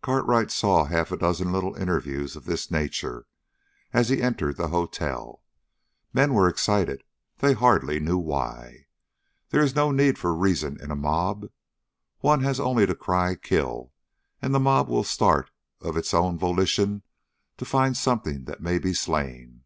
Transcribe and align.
Cartwright 0.00 0.50
saw 0.50 0.84
half 0.86 1.12
a 1.12 1.16
dozen 1.18 1.52
little 1.52 1.74
interviews 1.74 2.36
of 2.36 2.46
this 2.46 2.70
nature, 2.70 3.26
as 3.92 4.08
he 4.08 4.22
entered 4.22 4.56
the 4.56 4.68
hotel. 4.68 5.42
Men 6.14 6.32
were 6.32 6.48
excited, 6.48 7.04
they 7.40 7.52
hardly 7.52 8.00
knew 8.00 8.16
why. 8.16 8.86
There 9.50 9.62
is 9.62 9.74
no 9.74 9.90
need 9.90 10.16
for 10.16 10.34
reason 10.34 10.80
in 10.80 10.90
a 10.90 10.96
mob. 10.96 11.50
One 12.20 12.42
has 12.44 12.58
only 12.58 12.86
to 12.86 12.94
cry, 12.94 13.34
"Kill!" 13.34 13.92
and 14.40 14.54
the 14.54 14.58
mob 14.58 14.88
will 14.88 15.04
start 15.04 15.50
of 15.82 15.98
its 15.98 16.14
own 16.14 16.38
volition 16.38 17.02
to 17.58 17.66
find 17.66 17.94
something 17.94 18.44
that 18.44 18.62
may 18.62 18.78
be 18.78 18.94
slain. 18.94 19.64